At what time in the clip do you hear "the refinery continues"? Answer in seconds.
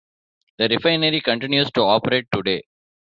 0.57-1.69